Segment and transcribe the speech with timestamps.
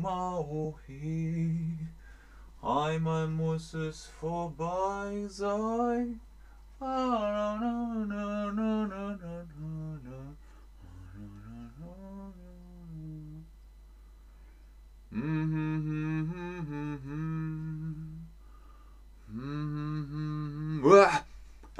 [0.00, 1.76] Maui.
[2.62, 6.20] Einmal muss es vorbei sein.
[6.80, 7.50] Ah.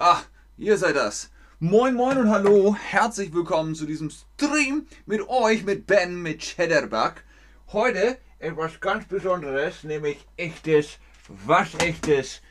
[0.03, 0.23] Ah,
[0.57, 1.31] ihr seid das.
[1.59, 7.23] Moin moin und hallo, herzlich willkommen zu diesem Stream mit euch, mit Ben, mit Cheddarbuck.
[7.73, 10.99] Heute etwas ganz Besonderes, nämlich echtes,
[11.29, 12.43] waschechtes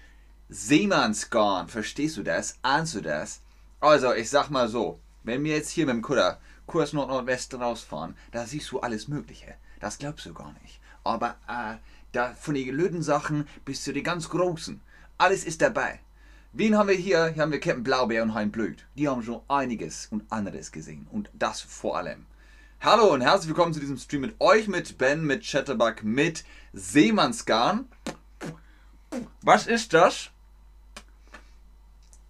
[0.47, 1.67] Seemannsgarn.
[1.67, 2.57] Verstehst du das?
[2.61, 3.41] Ahnst du das?
[3.81, 8.15] Also, ich sag mal so, wenn wir jetzt hier mit dem Kutter Kurs Nord-Nordwest rausfahren,
[8.31, 9.55] da siehst du alles Mögliche.
[9.81, 10.79] Das glaubst du gar nicht.
[11.03, 11.75] Aber äh,
[12.13, 14.79] da von den gelöten Sachen bis zu den ganz großen.
[15.17, 15.99] Alles ist dabei.
[16.53, 17.27] Wen haben wir hier?
[17.27, 18.85] Hier haben wir Captain Blaubeer und Hein Blöd.
[18.95, 21.07] Die haben schon einiges und anderes gesehen.
[21.11, 22.25] Und das vor allem.
[22.81, 27.89] Hallo und herzlich willkommen zu diesem Stream mit euch, mit Ben, mit Chatterbug, mit Seemannsgarn.
[29.41, 30.29] Was ist das?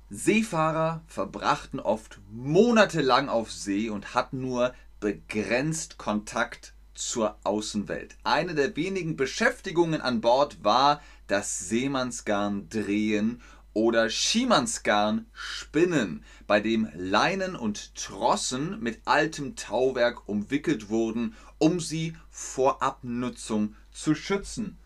[0.09, 8.17] Seefahrer verbrachten oft monatelang auf See und hatten nur begrenzt Kontakt zur Außenwelt.
[8.23, 13.43] Eine der wenigen Beschäftigungen an Bord war das Seemannsgarn drehen
[13.79, 22.13] oder Schiemannsgarn spinnen, bei dem Leinen und Trossen mit altem Tauwerk umwickelt wurden, um sie
[22.29, 24.77] vor Abnutzung zu schützen.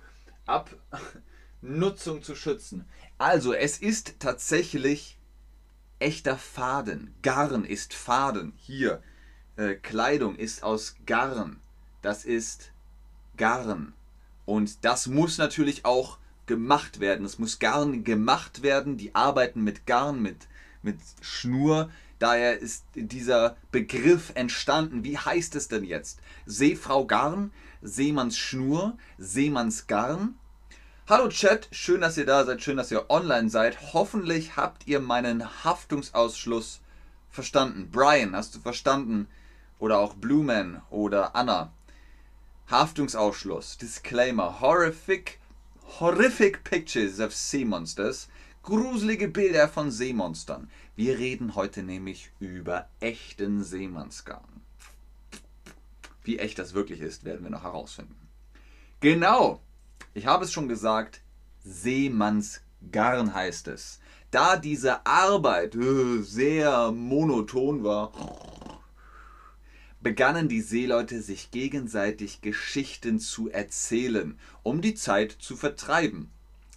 [0.46, 2.86] Abnutzung zu schützen.
[3.18, 5.18] Also, es ist tatsächlich
[5.98, 7.16] echter Faden.
[7.24, 8.54] Garn ist Faden.
[8.58, 9.02] Hier,
[9.56, 11.60] äh, Kleidung ist aus Garn
[12.04, 12.72] das ist
[13.38, 13.94] Garn.
[14.46, 17.26] Und das muss natürlich auch gemacht werden.
[17.26, 18.98] Es muss Garn gemacht werden.
[18.98, 20.48] Die arbeiten mit Garn, mit,
[20.82, 21.90] mit Schnur.
[22.20, 25.04] Daher ist dieser Begriff entstanden.
[25.04, 26.20] Wie heißt es denn jetzt?
[26.46, 30.36] Seefrau Garn, Seemanns Schnur, Seemanns Garn.
[31.10, 33.94] Hallo Chat, schön, dass ihr da seid, schön, dass ihr online seid.
[33.94, 36.80] Hoffentlich habt ihr meinen Haftungsausschluss
[37.30, 37.90] verstanden.
[37.92, 39.28] Brian, hast du verstanden?
[39.80, 41.74] Oder auch Blueman oder Anna.
[42.72, 43.78] Haftungsausschluss.
[43.78, 44.62] Disclaimer.
[44.62, 45.40] Horrific,
[46.00, 48.28] horrific pictures of sea monsters.
[48.64, 50.70] Gruselige Bilder von Seemonstern.
[50.96, 54.62] Wir reden heute nämlich über echten Seemannsgarn.
[56.24, 58.16] Wie echt das wirklich ist, werden wir noch herausfinden.
[59.02, 59.60] Genau.
[60.14, 61.20] Ich habe es schon gesagt.
[61.66, 64.00] Seemannsgarn heißt es.
[64.32, 68.14] Da diese Arbeit äh, sehr monoton war,
[70.04, 76.30] begannen die Seeleute sich gegenseitig Geschichten zu erzählen, um die Zeit zu vertreiben.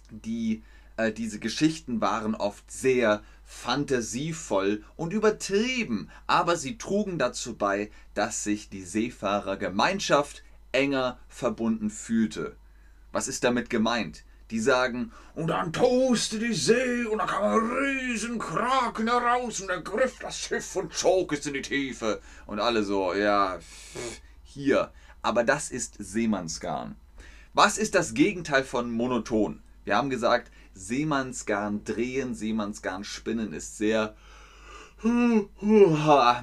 [0.09, 0.63] Die,
[0.95, 8.43] äh, diese Geschichten waren oft sehr fantasievoll und übertrieben, aber sie trugen dazu bei, dass
[8.43, 12.55] sich die Seefahrergemeinschaft enger verbunden fühlte.
[13.11, 14.23] Was ist damit gemeint?
[14.51, 19.69] Die sagen, und dann toste die See und da kam ein riesen Kraken heraus und
[19.69, 22.21] er griff das Schiff und zog es in die Tiefe.
[22.45, 23.59] Und alle so, ja,
[24.43, 24.91] hier.
[25.21, 26.95] Aber das ist Seemannsgarn.
[27.53, 29.61] Was ist das Gegenteil von monoton?
[29.83, 34.15] Wir haben gesagt, Seemannsgarn drehen, Seemannsgarn spinnen ist sehr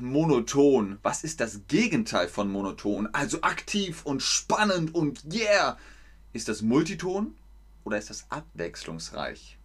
[0.00, 0.98] monoton.
[1.03, 3.09] Was ist das Gegenteil von monoton?
[3.12, 5.76] Also aktiv und spannend und yeah.
[6.32, 7.34] Ist das Multiton?
[7.84, 9.59] Oder ist das abwechslungsreich?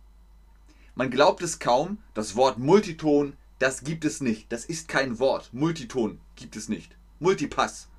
[0.96, 4.52] Man glaubt es kaum, das Wort Multiton, das gibt es nicht.
[4.52, 5.50] Das ist kein Wort.
[5.54, 6.96] Multiton gibt es nicht.
[7.20, 7.90] Multipass.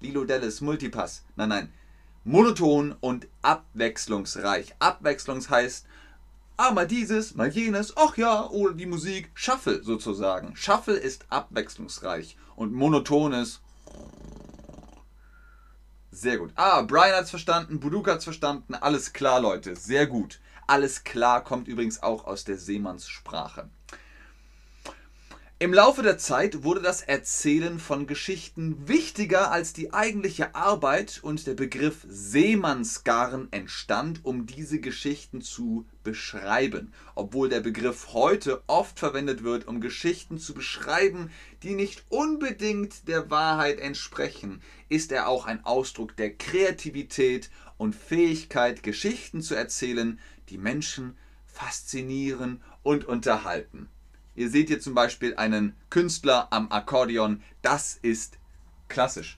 [0.00, 1.24] Lilo Dallas, Multipass.
[1.34, 1.72] Nein, nein.
[2.24, 4.74] Monoton und abwechslungsreich.
[4.78, 5.86] Abwechslungs heißt,
[6.58, 9.30] ah, mal dieses, mal jenes, ach ja, oder die Musik.
[9.32, 10.54] Shuffle sozusagen.
[10.54, 13.62] Shuffle ist abwechslungsreich und monoton ist
[16.20, 16.52] sehr gut.
[16.56, 18.74] Ah, Brian hat's verstanden, Buduk hat's verstanden.
[18.74, 19.76] Alles klar, Leute.
[19.76, 20.40] Sehr gut.
[20.66, 23.70] Alles klar kommt übrigens auch aus der Seemannssprache.
[25.60, 31.48] Im Laufe der Zeit wurde das Erzählen von Geschichten wichtiger als die eigentliche Arbeit und
[31.48, 36.92] der Begriff Seemannsgarn entstand, um diese Geschichten zu beschreiben.
[37.16, 41.32] Obwohl der Begriff heute oft verwendet wird, um Geschichten zu beschreiben,
[41.64, 48.84] die nicht unbedingt der Wahrheit entsprechen, ist er auch ein Ausdruck der Kreativität und Fähigkeit,
[48.84, 50.20] Geschichten zu erzählen,
[50.50, 51.16] die Menschen
[51.46, 53.88] faszinieren und unterhalten.
[54.38, 57.42] Ihr seht hier zum Beispiel einen Künstler am Akkordeon.
[57.60, 58.38] Das ist
[58.86, 59.36] klassisch.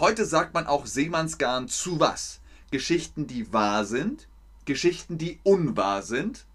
[0.00, 2.40] Heute sagt man auch Seemannsgarn zu was?
[2.70, 4.26] Geschichten, die wahr sind,
[4.64, 6.46] Geschichten, die unwahr sind.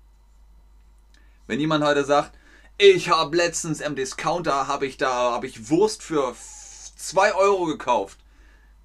[1.45, 2.35] Wenn jemand heute sagt,
[2.79, 6.35] ich habe letztens im Discounter, habe ich da, habe ich Wurst für
[6.95, 8.17] 2 Euro gekauft.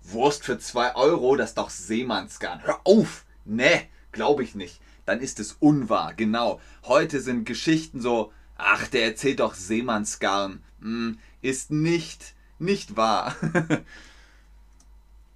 [0.03, 2.63] Wurst für 2 Euro, das ist doch Seemannsgarn.
[2.63, 3.25] Hör auf!
[3.47, 4.83] Ne, glaube ich nicht.
[5.05, 6.61] Dann ist es unwahr, genau.
[6.85, 10.63] Heute sind Geschichten so, ach, der erzählt doch Seemannsgarn.
[10.81, 13.35] Hm, ist nicht, nicht wahr.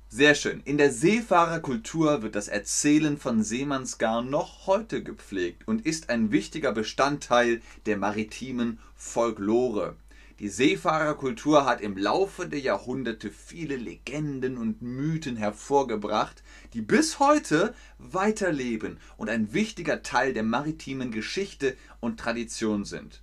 [0.08, 0.62] Sehr schön.
[0.64, 6.72] In der Seefahrerkultur wird das Erzählen von Seemannsgarn noch heute gepflegt und ist ein wichtiger
[6.72, 9.96] Bestandteil der maritimen Folklore.
[10.38, 16.42] Die Seefahrerkultur hat im Laufe der Jahrhunderte viele Legenden und Mythen hervorgebracht,
[16.74, 23.22] die bis heute weiterleben und ein wichtiger Teil der maritimen Geschichte und Tradition sind.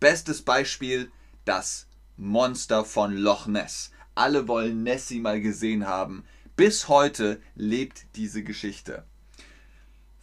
[0.00, 1.10] Bestes Beispiel
[1.44, 1.86] das
[2.16, 3.90] Monster von Loch Ness.
[4.14, 6.24] Alle wollen Nessie mal gesehen haben.
[6.56, 9.04] Bis heute lebt diese Geschichte.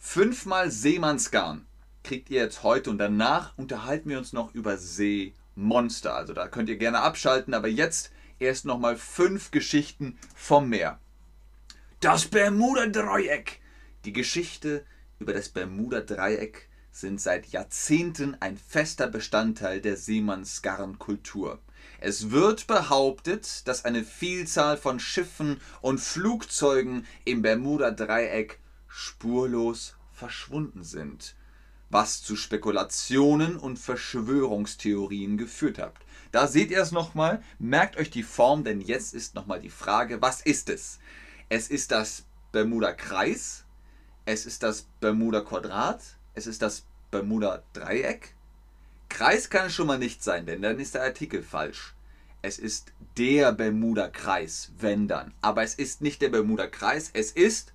[0.00, 1.66] Fünfmal Seemannsgarn
[2.02, 6.14] kriegt ihr jetzt heute und danach unterhalten wir uns noch über See Monster.
[6.14, 11.00] Also da könnt ihr gerne abschalten, aber jetzt erst nochmal fünf Geschichten vom Meer.
[12.00, 13.60] Das Bermuda-Dreieck.
[14.04, 14.84] Die Geschichte
[15.18, 21.60] über das Bermuda-Dreieck sind seit Jahrzehnten ein fester Bestandteil der Seemannsgarn-Kultur.
[22.00, 31.34] Es wird behauptet, dass eine Vielzahl von Schiffen und Flugzeugen im Bermuda-Dreieck spurlos verschwunden sind
[31.90, 35.94] was zu Spekulationen und Verschwörungstheorien geführt hat.
[36.32, 40.20] Da seht ihr es nochmal, merkt euch die Form, denn jetzt ist nochmal die Frage,
[40.20, 40.98] was ist es?
[41.48, 43.64] Es ist das Bermuda-Kreis,
[44.24, 46.02] es ist das Bermuda-Quadrat,
[46.34, 48.34] es ist das Bermuda-Dreieck.
[49.08, 51.94] Kreis kann es schon mal nicht sein, denn dann ist der Artikel falsch.
[52.42, 55.32] Es ist der Bermuda-Kreis, wenn dann.
[55.40, 57.72] Aber es ist nicht der Bermuda-Kreis, es ist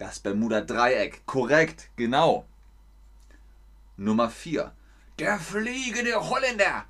[0.00, 1.26] Das Bermuda-Dreieck.
[1.26, 2.46] Korrekt, genau.
[3.98, 4.72] Nummer 4.
[5.18, 6.86] Der fliegende Holländer.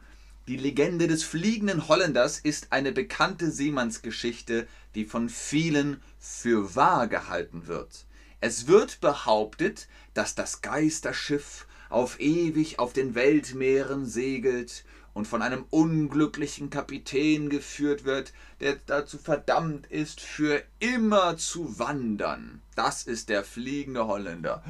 [0.47, 7.67] Die Legende des fliegenden Holländers ist eine bekannte Seemannsgeschichte, die von vielen für wahr gehalten
[7.67, 8.07] wird.
[8.41, 15.65] Es wird behauptet, dass das Geisterschiff auf ewig auf den Weltmeeren segelt und von einem
[15.71, 22.62] unglücklichen Kapitän geführt wird, der dazu verdammt ist, für immer zu wandern.
[22.75, 24.62] Das ist der fliegende Holländer.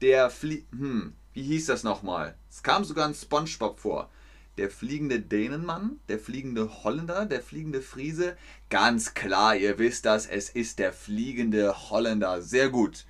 [0.00, 0.64] Der Flie...
[0.70, 2.36] Hm, wie hieß das nochmal?
[2.50, 4.10] Es kam sogar in Spongebob vor.
[4.56, 8.36] Der fliegende Dänenmann, der fliegende Holländer, der fliegende Friese.
[8.70, 12.40] Ganz klar, ihr wisst das, es ist der fliegende Holländer.
[12.40, 13.04] Sehr gut.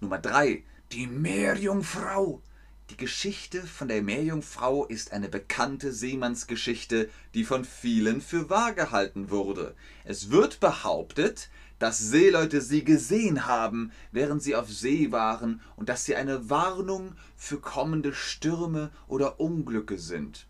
[0.00, 0.64] Nummer 3.
[0.90, 2.42] Die Meerjungfrau.
[2.90, 9.30] Die Geschichte von der Meerjungfrau ist eine bekannte Seemannsgeschichte, die von vielen für wahr gehalten
[9.30, 9.76] wurde.
[10.04, 16.04] Es wird behauptet, dass Seeleute sie gesehen haben, während sie auf See waren, und dass
[16.04, 20.46] sie eine Warnung für kommende Stürme oder Unglücke sind.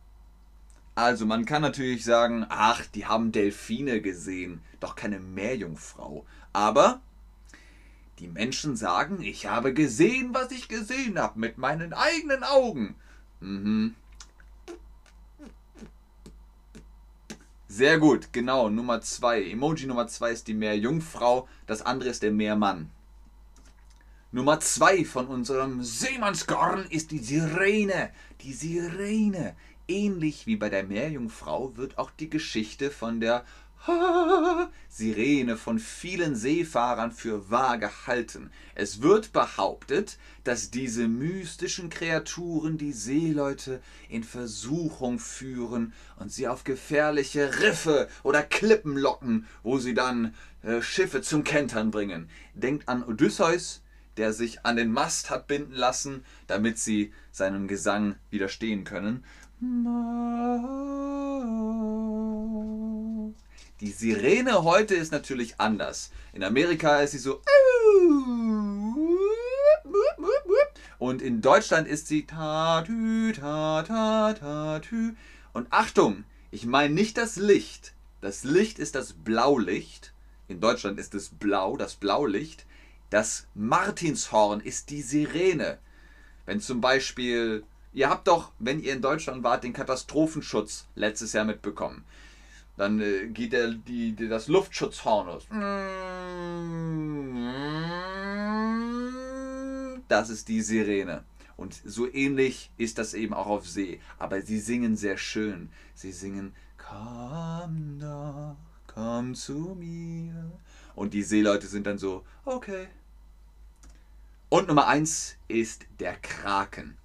[0.95, 6.25] Also man kann natürlich sagen, ach, die haben Delfine gesehen, doch keine Meerjungfrau.
[6.55, 7.03] Aber
[8.21, 12.95] die Menschen sagen, ich habe gesehen, was ich gesehen habe, mit meinen eigenen Augen.
[13.41, 13.95] Mhm.
[17.67, 19.43] Sehr gut, genau, Nummer zwei.
[19.43, 22.91] Emoji Nummer zwei ist die Meerjungfrau, das andere ist der Meermann.
[24.33, 28.11] Nummer zwei von unserem Seemannsgarn ist die Sirene.
[28.43, 29.57] Die Sirene.
[29.89, 33.45] Ähnlich wie bei der Meerjungfrau wird auch die Geschichte von der
[34.89, 38.51] Sirene von vielen Seefahrern für wahr gehalten.
[38.75, 46.65] Es wird behauptet, dass diese mystischen Kreaturen die Seeleute in Versuchung führen und sie auf
[46.65, 52.29] gefährliche Riffe oder Klippen locken, wo sie dann äh, Schiffe zum Kentern bringen.
[52.55, 53.83] Denkt an Odysseus,
[54.19, 59.25] der sich an den Mast hat binden lassen, damit sie seinem Gesang widerstehen können.
[63.81, 66.11] Die Sirene heute ist natürlich anders.
[66.35, 67.41] In Amerika ist sie so.
[70.99, 72.27] Und in Deutschland ist sie.
[75.55, 77.95] Und Achtung, ich meine nicht das Licht.
[78.21, 80.13] Das Licht ist das Blaulicht.
[80.49, 82.67] In Deutschland ist es blau, das Blaulicht.
[83.09, 85.79] Das Martinshorn ist die Sirene.
[86.45, 91.47] Wenn zum Beispiel, ihr habt doch, wenn ihr in Deutschland wart, den Katastrophenschutz letztes Jahr
[91.47, 92.05] mitbekommen.
[92.81, 95.47] Dann äh, geht der, die, die, das Luftschutzhorn los.
[100.09, 101.25] Das ist die Sirene.
[101.59, 104.01] Und so ähnlich ist das eben auch auf See.
[104.19, 105.69] Aber sie singen sehr schön.
[105.93, 108.57] Sie singen, komm doch,
[108.87, 110.51] komm zu mir.
[110.95, 112.89] Und die Seeleute sind dann so, okay.
[114.49, 116.97] Und Nummer eins ist der Kraken.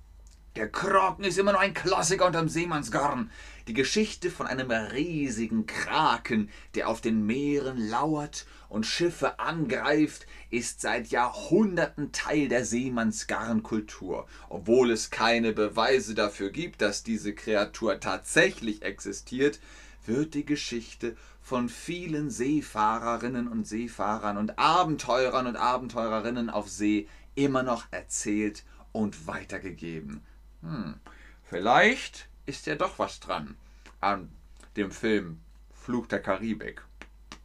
[0.56, 3.30] Der Kraken ist immer noch ein Klassiker unterm Seemannsgarn.
[3.68, 10.80] Die Geschichte von einem riesigen Kraken, der auf den Meeren lauert und Schiffe angreift, ist
[10.80, 14.28] seit Jahrhunderten Teil der Seemannsgarnkultur.
[14.48, 19.60] Obwohl es keine Beweise dafür gibt, dass diese Kreatur tatsächlich existiert,
[20.06, 27.62] wird die Geschichte von vielen Seefahrerinnen und Seefahrern und Abenteurern und Abenteurerinnen auf See immer
[27.62, 30.22] noch erzählt und weitergegeben.
[30.66, 31.00] Hm,
[31.44, 33.56] vielleicht ist ja doch was dran
[34.02, 34.32] an
[34.76, 35.40] dem Film
[35.74, 36.82] Fluch der Karibik.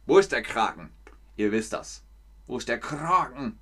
[0.07, 0.89] Wo ist der Kraken?
[1.37, 2.03] Ihr wisst das.
[2.47, 3.59] Wo ist der Kraken?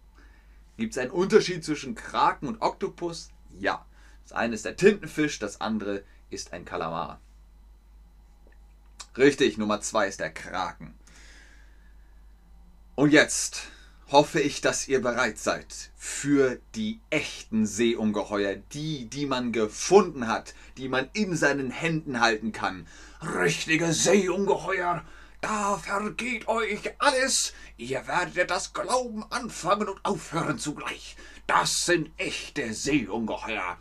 [0.77, 3.31] Gibt es einen Unterschied zwischen Kraken und Oktopus?
[3.59, 3.85] Ja.
[4.23, 7.19] Das eine ist der Tintenfisch, das andere ist ein Kalamar.
[9.17, 10.93] Richtig, Nummer zwei ist der Kraken.
[12.95, 13.63] Und jetzt
[14.11, 20.55] hoffe ich, dass ihr bereit seid für die echten Seeungeheuer, die, die man gefunden hat,
[20.77, 22.87] die man in seinen Händen halten kann.
[23.21, 25.03] Richtige Seeungeheuer,
[25.41, 27.53] da vergeht euch alles.
[27.77, 31.15] Ihr werdet das Glauben anfangen und aufhören zugleich.
[31.47, 33.77] Das sind echte Seeungeheuer.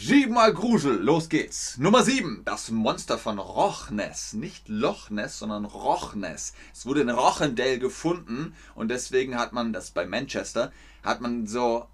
[0.00, 1.76] Siebenmal Grusel, los geht's.
[1.76, 4.32] Nummer sieben, das Monster von Rochness.
[4.32, 6.54] Nicht Loch Ness, sondern Rochness.
[6.72, 10.70] Es wurde in Rochendale gefunden und deswegen hat man das bei Manchester,
[11.02, 11.88] hat man so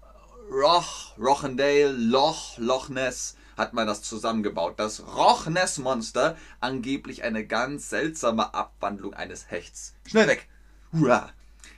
[0.51, 4.75] Roch, Rochendale, Loch, Loch Ness, hat man das zusammengebaut.
[4.77, 9.95] Das Roch Ness Monster, angeblich eine ganz seltsame Abwandlung eines Hechts.
[10.05, 10.47] Schnell weg!
[10.93, 11.31] Hurra!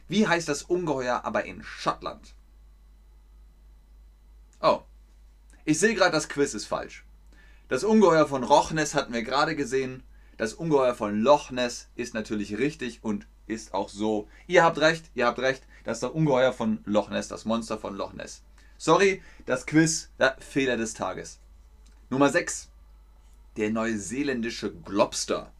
[0.09, 2.35] Wie heißt das Ungeheuer aber in Schottland?
[4.59, 4.81] Oh,
[5.67, 7.03] ich sehe gerade, das Quiz ist falsch.
[7.67, 10.01] Das Ungeheuer von Rochnes hatten wir gerade gesehen.
[10.37, 14.29] Das Ungeheuer von Loch Ness ist natürlich richtig und ist auch so.
[14.47, 15.63] Ihr habt recht, ihr habt recht.
[15.83, 18.43] Das ist das Ungeheuer von Loch Ness, das Monster von Loch Ness.
[18.77, 21.39] Sorry, das Quiz, ja, Fehler des Tages.
[22.09, 22.69] Nummer 6.
[23.57, 25.51] Der neuseeländische Globster.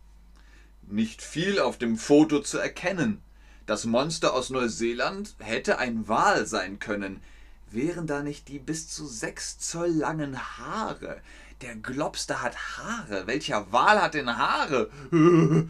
[0.83, 3.21] Nicht viel auf dem Foto zu erkennen.
[3.65, 7.19] Das Monster aus Neuseeland hätte ein Wal sein können.
[7.69, 11.21] Wären da nicht die bis zu 6 Zoll langen Haare?
[11.61, 13.27] Der Globster hat Haare.
[13.27, 14.89] Welcher Wal hat denn Haare?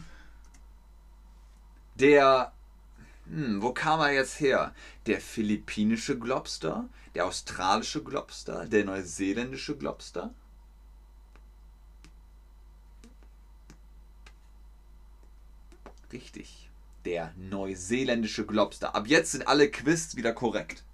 [1.96, 2.52] Der.
[3.26, 4.74] Hm, wo kam er jetzt her?
[5.06, 6.88] Der philippinische Globster?
[7.14, 8.66] Der australische Globster?
[8.66, 10.32] Der neuseeländische Globster?
[16.12, 16.70] Richtig.
[17.04, 18.94] Der neuseeländische Globster.
[18.94, 20.84] Ab jetzt sind alle Quiz wieder korrekt.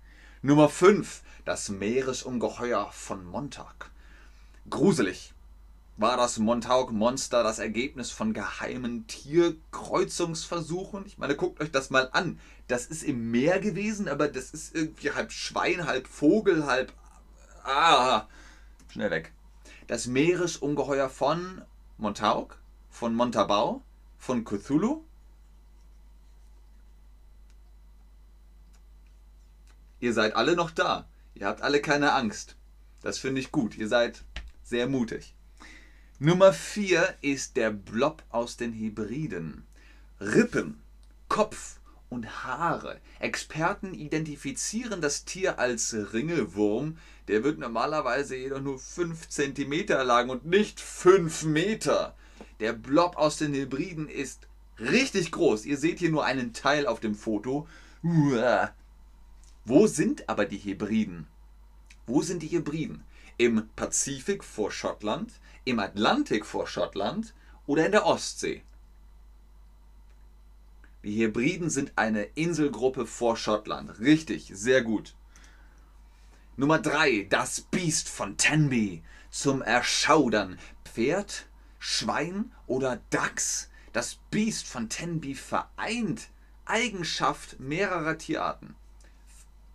[0.47, 1.23] Nummer 5.
[1.47, 3.91] Das Meeresungeheuer von Montag.
[4.69, 5.33] Gruselig.
[5.97, 11.07] War das Montauk-Monster das Ergebnis von geheimen Tierkreuzungsversuchen?
[11.07, 12.39] Ich meine, guckt euch das mal an.
[12.69, 16.93] Das ist im Meer gewesen, aber das ist irgendwie halb Schwein, halb Vogel, halb.
[17.65, 18.27] Ah!
[18.93, 19.33] Schnell weg.
[19.87, 21.63] Das Meeresungeheuer von
[21.97, 22.59] Montauk,
[22.91, 23.81] von Montabau,
[24.19, 25.05] von Cthulhu,
[30.05, 31.09] Ihr seid alle noch da.
[31.35, 32.57] Ihr habt alle keine Angst.
[33.01, 33.75] Das finde ich gut.
[33.79, 34.23] Ihr seid
[34.63, 35.35] sehr mutig.
[36.19, 39.65] Nummer 4 ist der Blob aus den Hybriden.
[40.21, 40.83] Rippen,
[41.29, 41.81] Kopf
[42.11, 43.01] und Haare.
[43.19, 46.99] Experten identifizieren das Tier als Ringelwurm.
[47.29, 52.15] Der wird normalerweise jedoch nur 5 cm lang und nicht 5 Meter.
[52.61, 55.65] Der Blob aus den Hybriden ist richtig groß.
[55.65, 57.67] Ihr seht hier nur einen Teil auf dem Foto.
[59.67, 61.27] Wo sind aber die Hebriden?
[62.07, 63.03] Wo sind die Hebriden?
[63.39, 65.33] Im Pazifik vor Schottland,
[65.65, 67.33] im Atlantik vor Schottland
[67.67, 68.63] oder in der Ostsee?
[71.03, 74.01] Die Hebriden sind eine Inselgruppe vor Schottland.
[74.01, 75.15] Richtig, sehr gut.
[76.57, 77.27] Nummer 3.
[77.31, 79.03] Das Biest von Tenby.
[79.31, 80.59] Zum Erschaudern.
[80.85, 81.47] Pferd,
[81.79, 83.71] Schwein oder Dachs?
[83.95, 86.29] Das Biest von Tenby vereint
[86.67, 88.77] Eigenschaft mehrerer Tierarten.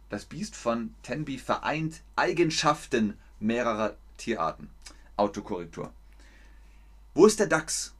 [0.10, 4.70] Das Biest von Tenby vereint Eigenschaften mehrerer Tierarten.
[5.16, 5.94] Autokorrektur.
[7.13, 7.94] Wo ist der Dachs?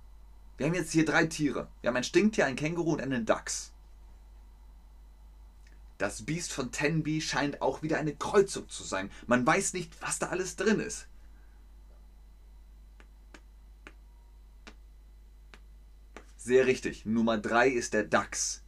[0.58, 1.68] Wir haben jetzt hier drei Tiere.
[1.82, 3.72] Wir haben ein Stinktier, ein Känguru und einen Dachs.
[5.98, 9.12] Das Biest von Tenby scheint auch wieder eine Kreuzung zu sein.
[9.28, 11.08] Man weiß nicht, was da alles drin ist.
[16.38, 17.06] Sehr richtig.
[17.06, 18.64] Nummer 3 ist der Dachs.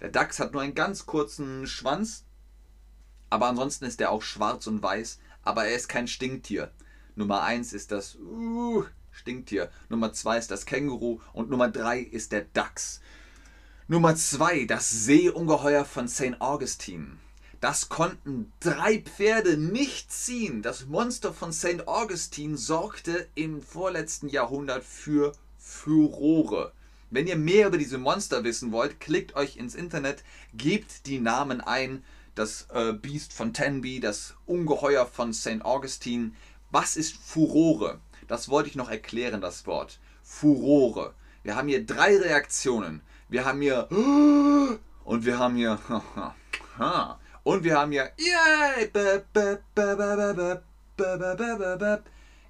[0.00, 2.25] Der Dachs hat nur einen ganz kurzen Schwanz,
[3.36, 6.70] aber ansonsten ist er auch schwarz und weiß, aber er ist kein Stinktier.
[7.16, 12.32] Nummer 1 ist das uh, Stinktier, Nummer 2 ist das Känguru und Nummer 3 ist
[12.32, 13.02] der Dachs.
[13.88, 16.40] Nummer 2, das Seeungeheuer von St.
[16.40, 17.18] Augustine.
[17.60, 20.62] Das konnten drei Pferde nicht ziehen.
[20.62, 21.86] Das Monster von St.
[21.86, 26.72] Augustine sorgte im vorletzten Jahrhundert für Furore.
[27.10, 30.24] Wenn ihr mehr über diese Monster wissen wollt, klickt euch ins Internet,
[30.54, 32.02] gebt die Namen ein.
[32.36, 35.64] Das äh, Beast von Tenby, das Ungeheuer von St.
[35.64, 36.32] Augustine.
[36.70, 37.98] Was ist Furore?
[38.28, 39.98] Das wollte ich noch erklären, das Wort.
[40.22, 41.14] Furore.
[41.42, 43.00] Wir haben hier drei Reaktionen.
[43.30, 43.88] Wir haben hier
[45.04, 45.78] und wir haben hier
[47.42, 48.90] und wir haben hier Yay!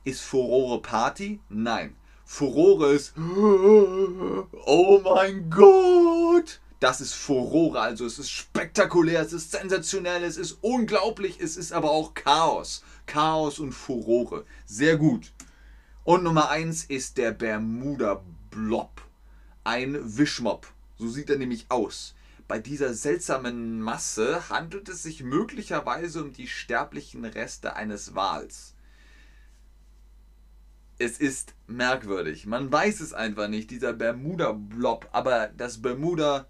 [0.02, 1.38] Ist Furore Party?
[1.48, 1.94] Nein.
[2.24, 3.14] Furore ist
[4.66, 6.60] Oh mein Gott!
[6.78, 11.72] Das ist Furore, also es ist spektakulär, es ist sensationell, es ist unglaublich, es ist
[11.72, 12.84] aber auch Chaos.
[13.06, 14.44] Chaos und Furore.
[14.66, 15.32] Sehr gut.
[16.04, 19.00] Und Nummer 1 ist der Bermuda Blob.
[19.64, 20.66] Ein Wischmob.
[20.98, 22.14] So sieht er nämlich aus.
[22.46, 28.74] Bei dieser seltsamen Masse handelt es sich möglicherweise um die sterblichen Reste eines Wals.
[30.98, 32.46] Es ist merkwürdig.
[32.46, 35.08] Man weiß es einfach nicht, dieser Bermuda-Blob.
[35.12, 36.46] Aber das Bermuda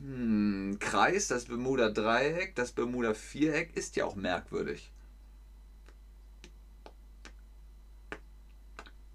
[0.00, 4.92] hm, Kreis, das Bermuda Dreieck, das Bermuda Viereck ist ja auch merkwürdig.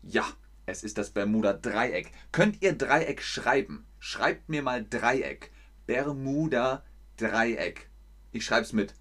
[0.04, 0.26] Ja,
[0.68, 2.12] es ist das Bermuda Dreieck.
[2.32, 3.86] Könnt ihr Dreieck schreiben?
[4.00, 5.52] Schreibt mir mal Dreieck.
[5.88, 6.84] Bermuda
[7.18, 7.90] Dreieck.
[8.32, 8.94] Ich schreibe es mit.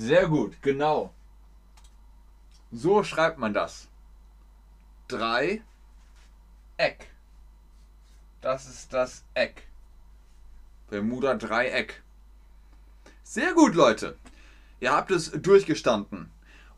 [0.00, 1.12] Sehr gut, genau.
[2.72, 3.86] So schreibt man das.
[5.08, 5.60] Dreieck.
[8.40, 9.68] Das ist das Eck.
[10.88, 12.02] Bermuda Dreieck.
[13.24, 14.16] Sehr gut, Leute.
[14.80, 16.30] Ihr habt es durchgestanden.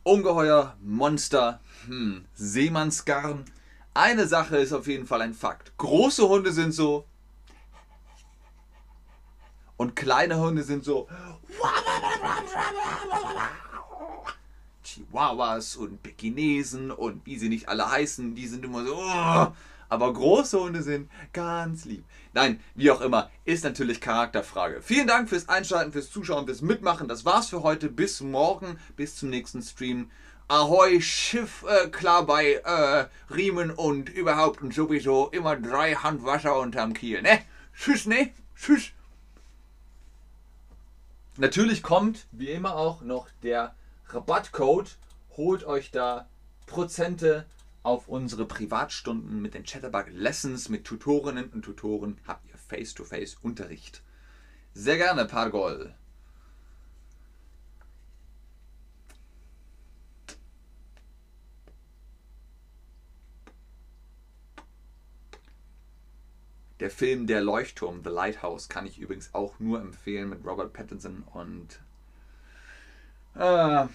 [0.03, 3.45] Ungeheuer, Monster, hm, Seemannsgarn.
[3.93, 5.71] Eine Sache ist auf jeden Fall ein Fakt.
[5.77, 7.05] Große Hunde sind so.
[9.77, 11.07] Und kleine Hunde sind so.
[15.13, 18.95] Chihuahuas und Pekinesen und wie sie nicht alle heißen, die sind immer so.
[19.89, 22.03] Aber große Hunde sind ganz lieb.
[22.33, 24.81] Nein, wie auch immer, ist natürlich Charakterfrage.
[24.81, 27.07] Vielen Dank fürs Einschalten, fürs Zuschauen, fürs Mitmachen.
[27.07, 27.89] Das war's für heute.
[27.89, 30.09] Bis morgen, bis zum nächsten Stream.
[30.47, 36.93] Ahoi, Schiff äh, klar bei äh, Riemen und überhaupt und sowieso immer drei Handwasser unterm
[36.93, 37.39] Kiel, ne?
[37.75, 38.33] Tschüss, ne?
[38.55, 38.91] Tschüss.
[41.37, 43.73] Natürlich kommt, wie immer auch, noch der
[44.13, 44.97] Rabattcode.
[45.35, 46.29] Holt euch da
[46.67, 47.45] Prozente
[47.81, 54.03] auf unsere Privatstunden mit den Chatterbug Lessons mit Tutorinnen und Tutoren habt ihr Face-to-Face Unterricht.
[54.73, 55.93] Sehr gerne, Pargol.
[66.79, 71.23] Der Film Der Leuchtturm, The Lighthouse, kann ich übrigens auch nur empfehlen mit Robert Pattinson
[71.33, 71.79] und
[73.35, 73.87] äh,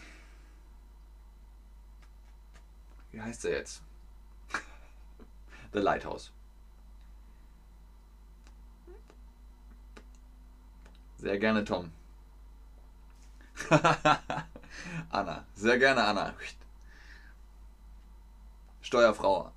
[3.12, 3.83] wie heißt er jetzt?
[5.72, 6.33] The Lighthouse.
[11.18, 11.90] Sehr gerne, Tom.
[15.11, 15.44] Anna.
[15.55, 16.35] Sehr gerne, Anna.
[18.83, 19.51] Steuerfrau.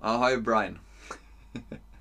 [0.00, 0.80] Ahoi, Brian.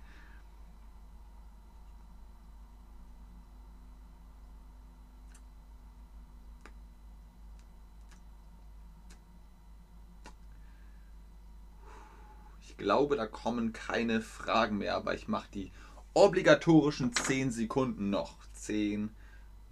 [12.81, 15.71] glaube, da kommen keine Fragen mehr, aber ich mache die
[16.13, 18.35] obligatorischen 10 Sekunden noch.
[18.53, 19.09] 10,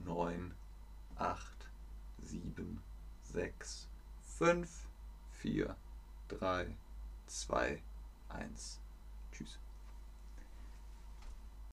[0.05, 0.53] 9,
[1.17, 1.41] 8,
[2.23, 2.81] 7,
[3.23, 3.87] 6,
[4.37, 4.69] 5,
[5.41, 5.75] 4,
[6.29, 6.75] 3,
[7.27, 7.81] 2,
[8.29, 8.79] 1.
[9.31, 9.59] Tschüss.